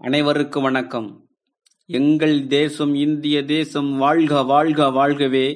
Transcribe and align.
அனைவருக்கும் 0.00 0.62
வணக்கம். 0.62 1.08
எங்கள் 1.90 2.46
தேசம் 2.46 2.94
இந்திய 2.94 3.44
தேசம் 3.44 3.88
வாழ்க 3.96 4.42
வாழ்க 4.42 4.90
வாழ்கவே! 4.90 5.46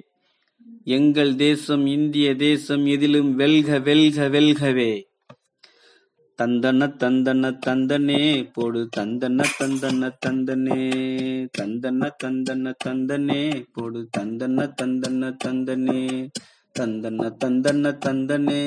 எங்கள் 0.86 1.36
தேசம் 1.36 1.86
இந்திய 1.86 2.34
தேசம் 2.36 2.84
எதிலும் 2.86 3.30
வெல்க 3.34 3.78
வெல்க 3.78 4.28
வெல்கவே! 4.28 4.90
தந்தன 6.38 6.88
தந்தன 6.96 7.52
தந்தனே 7.66 8.20
போடு 8.52 8.88
தந்தன 8.96 9.46
தந்தன 9.60 10.10
தந்தனே 10.26 10.80
தந்தன 11.58 12.10
தந்தன 12.24 12.74
தந்தனே 12.84 13.40
போடு 13.72 14.08
தந்தன 14.18 14.68
தந்தன 14.80 15.32
தந்தனே 15.44 16.00
தந்தன 16.76 17.30
தந்தன 17.38 17.92
தந்தனே 17.98 18.62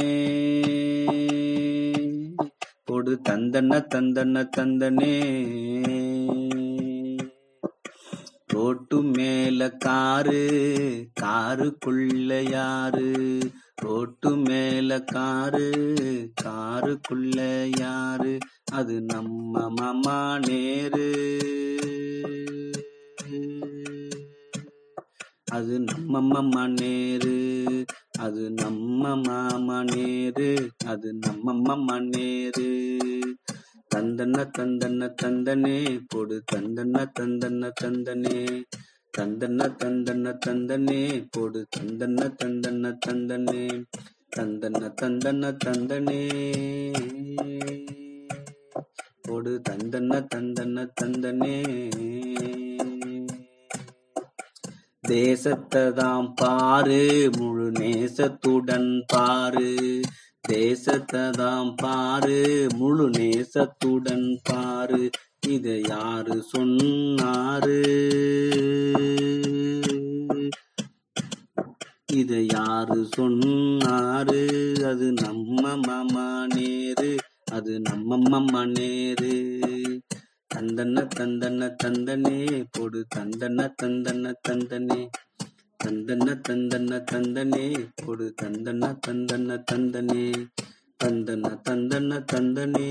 போடு 3.06 3.22
தந்தன 3.30 3.86
தந்தன 3.96 4.50
தந்தனே. 4.58 5.18
ரோட்டு 8.48 9.04
மேல 9.04 9.72
காரு 9.72 10.44
காருக்குள்ள 11.22 12.50
யாரு? 12.50 13.40
ரோட்டு 13.76 14.38
மேல 14.38 15.04
காரு 15.04 15.94
காருக்குள்ள 16.44 17.70
யாரு? 17.80 18.38
அது 18.72 19.02
நம்ம 19.02 19.70
மாமா 19.70 20.40
நேரு. 20.40 21.08
அது 25.46 25.80
நம்ம 25.80 26.22
மாமா 26.22 26.68
நேரு. 26.68 27.86
அது 28.20 28.52
நம்ம 28.52 29.16
மாமா 29.16 29.84
நேரு 29.84 30.72
அது 30.86 31.14
நம்ம 31.14 31.54
மாமா 31.54 32.00
நேரு. 32.00 32.68
தந்தன்ன 33.96 34.52
தந்தன 34.58 35.16
தந்தனே 35.24 36.00
போடு 36.08 36.44
தந்தன்ன 36.54 37.12
தந்தன்ன 37.20 37.72
தந்தனே. 37.84 38.64
தந்தன்ன 39.18 39.76
தந்தன்ன 39.76 40.38
தந்தனே 40.48 41.28
போடு 41.32 41.68
தந்தன்ன 41.78 42.36
தந்தன்ன 42.44 42.98
தந்தனே. 43.08 43.84
தந்தன்ன 44.38 44.94
தந்தன்ன 45.02 45.58
தந்தனே. 45.66 46.22
போடு 49.22 49.62
தந்தன்ன 49.70 50.28
தந்தன்ன 50.36 50.88
தந்தனே. 51.02 51.56
தேசத்ததாம் 55.08 56.32
பாரு 56.36 57.30
முழு 57.38 57.72
நேசத்துடன் 57.72 59.04
பாரு. 59.08 60.02
தேசத்ததாம் 60.48 61.74
பாரு 61.76 62.68
முழு 62.76 63.10
நேசத்துடன் 63.10 64.38
பாரு. 64.44 65.10
இத 65.48 65.80
யாரு 65.80 66.44
சொன்னாரு? 66.58 67.80
இத 72.14 72.42
யாரு 72.42 73.08
சொன்னாரு? 73.18 74.44
அது 74.84 75.12
நம்ம 75.12 75.76
மாமா 75.76 76.48
நேரு 76.56 77.18
அது 77.52 77.80
நம்ம 77.80 78.18
மாமா 78.18 78.66
நேரு. 78.66 79.60
தந்தன 80.56 81.08
தந்தன 81.16 81.76
தந்தனே 81.84 82.64
போடு. 82.72 83.06
தந்தன 83.16 83.74
தந்தன 83.84 84.34
தந்தனே. 84.50 85.08
தந்தன 85.84 86.42
தந்தன 86.50 87.04
தந்தனே 87.12 87.90
போடு. 87.96 88.34
தந்தன 88.42 89.00
தந்தன 89.08 89.64
தந்தனே. 89.72 90.48
தந்தன 91.04 91.62
தந்தன 91.70 92.26
தந்தனே. 92.34 92.90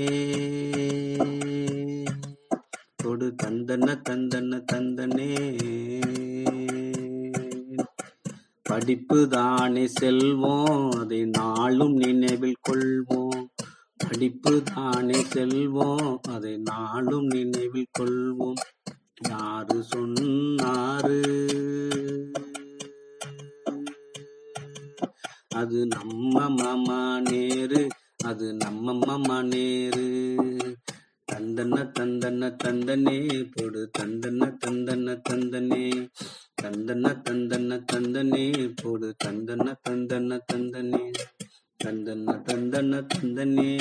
போடு. 2.95 3.35
தந்தன 3.43 4.01
தந்தன 4.09 4.63
தந்தனே. 4.73 5.31
படிப்பு 8.61 9.27
தானே 9.27 9.87
செல்வோம். 10.01 10.99
அதை 10.99 11.25
நாளும் 11.25 11.95
நினைவில் 11.95 12.55
கொள்வோம். 12.69 13.24
படிப்பு 13.97 14.63
தானே 14.63 15.21
செல்வோம் 15.21 16.19
அதை 16.29 16.57
நாளும் 16.57 17.25
நினைவில் 17.25 17.87
கொள்வோம். 17.99 18.53
யாரு 19.29 19.83
சொன்னாரு? 19.95 21.19
அது 25.47 25.85
நம்ம 25.85 26.49
மாமா 26.49 27.19
நேரு 27.19 27.87
அது 28.25 28.53
நம்ம 28.53 28.93
மாமா 28.93 29.41
நேரு. 29.41 30.37
தந்தன 31.31 31.91
தந்தன 31.99 32.55
தந்தனே 32.63 33.49
போடு. 33.51 33.89
தந்தன 33.99 34.57
தந்தன 34.65 35.21
தந்தனே. 35.29 36.09
தந்தன 36.61 37.21
தந்தன 37.29 37.85
தந்தனே 37.93 38.73
போடு. 38.75 39.15
தந்தன 39.25 39.75
தந்தன 39.89 40.39
தந்தனே. 40.53 41.11
தந்தன்ன 41.83 42.41
தந்தன்ன 42.43 43.05
தந்தனே 43.13 43.71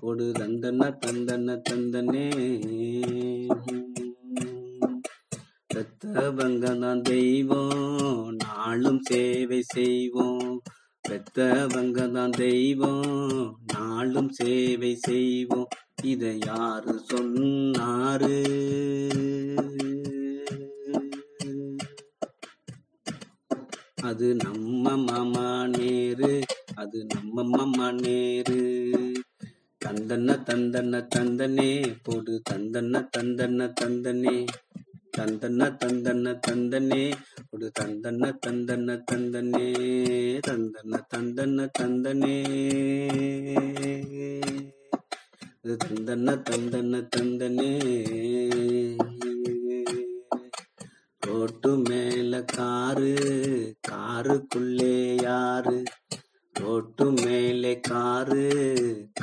கொடு 0.00 0.32
தந்தன்ன 0.38 0.98
தந்தன்ன 1.06 1.60
தந்தனே 1.70 2.26
பெத்தவங்க 5.74 7.02
தெய்வம் 7.02 8.36
நாளும் 8.36 9.00
சேவை 9.02 9.62
செய்வோம். 9.62 10.60
பெத்தவங்க 11.04 12.10
தான் 12.12 12.30
தெய்வம் 12.30 13.58
நாளும் 13.74 14.28
சேவை 14.28 14.94
செய்வோம். 14.96 15.68
இதை 16.02 16.38
யாரு 16.46 17.00
சொன்னாரு? 17.12 18.36
அது 24.02 24.34
நம்ம 24.34 24.96
மாமா 24.96 25.66
நேரு 25.66 26.44
அது 26.74 27.04
நம்ம 27.04 27.44
மாமா 27.44 27.90
நேரு. 27.92 28.58
தந்தன 29.84 30.36
தந்தன 30.44 31.08
தந்தனே 31.16 31.98
போடு. 32.02 32.42
தந்தன 32.50 33.08
தந்தன 33.16 33.72
தந்தனே. 33.80 34.46
தந்தன 35.18 35.76
தந்தன 35.76 36.40
தந்தனே 36.48 37.02
போடு. 37.50 37.72
தந்தன 37.80 38.32
தந்தன 38.46 39.02
தந்தனே. 39.12 39.66
தந்தன 40.48 41.02
தந்தன 41.14 41.68
தந்தனே. 41.78 42.36
இது 45.64 45.76
தந்தன 45.76 46.42
தந்தன 46.50 47.08
தந்தனே. 47.16 47.72
ரோட்டு 51.22 51.78
மேல 51.78 52.42
காரு 52.42 53.12
காருக்குள்ளே 54.20 55.22
யாரு? 55.22 55.82
ரோட்டு 56.52 57.12
மேலே 57.12 57.80
காரு 57.80 58.48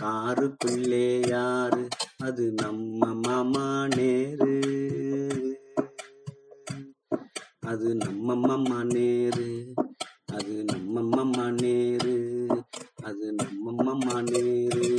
காருக்குள்ளே 0.01 1.27
யாரு? 1.29 1.87
அது 2.17 2.53
நம்ம 2.55 3.13
மாமா 3.13 3.87
நேரு. 3.87 4.59
அது 7.59 7.95
நம்ம 7.95 8.35
மாமா 8.35 8.83
நேரு. 8.83 9.73
அது 10.25 10.63
நம்ம 10.63 11.01
மாமா 11.01 11.51
நேரு. 11.51 12.47
அது 13.03 13.33
நம்ம 13.33 13.83
மாமா 13.83 14.21
நேரு. 14.21 14.95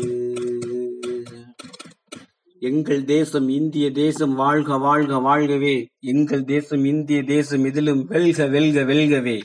எங்கள் 2.61 3.05
தேசம் 3.05 3.49
இந்திய 3.49 3.91
தேசம் 3.91 4.35
வாழ்க 4.35 4.79
வாழ்க 4.79 5.17
வாழ்கவே. 5.17 5.87
எங்கள் 6.01 6.45
தேசம் 6.45 6.85
இந்திய 6.85 7.23
தேசம் 7.23 7.65
இதிலும் 7.65 8.05
வெல்க 8.05 8.47
வெல்க 8.47 8.83
வெல்கவே. 8.83 9.43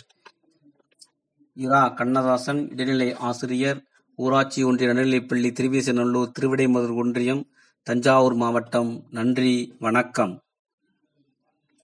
இரா 1.56 1.90
கண்ணதாசன் 1.90 2.70
இடைநிலை 2.72 3.14
ஆசிரியர் 3.14 3.80
ஊராட்சி 4.16 4.64
ஒன்றிய 4.64 4.94
நடுநிலைப்பள்ளி 4.94 5.50
திருவிசநல்லூர் 5.52 6.32
திருவிடைமதுர் 6.40 6.96
ஒன்றியம் 6.96 7.48
தஞ்சாவூர் 7.84 8.34
மாவட்டம். 8.34 9.04
நன்றி 9.12 9.76
வணக்கம். 9.80 10.34